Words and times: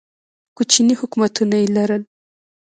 کوچني 0.55 0.93
حکومتونه 1.01 1.55
یې 1.61 1.67
لرل. 1.75 2.01